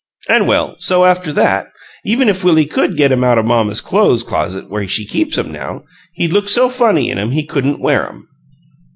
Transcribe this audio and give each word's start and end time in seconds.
An' 0.29 0.47
well, 0.47 0.73
so 0.79 1.05
after 1.05 1.31
that, 1.33 1.67
even 2.03 2.27
if 2.27 2.43
Willie 2.43 2.65
could 2.65 2.97
get 2.97 3.11
'em 3.11 3.23
out 3.23 3.37
o' 3.37 3.43
mamma's 3.43 3.81
clo'es 3.81 4.23
closet 4.23 4.67
where 4.67 4.87
she 4.87 5.05
keeps 5.05 5.37
'em 5.37 5.51
now, 5.51 5.83
he'd 6.13 6.33
look 6.33 6.49
so 6.49 6.69
funny 6.69 7.11
in 7.11 7.19
'em 7.19 7.29
he 7.29 7.45
couldn't 7.45 7.79
wear 7.79 8.09
'em. 8.09 8.27